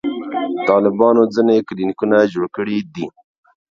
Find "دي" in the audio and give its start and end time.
2.93-3.05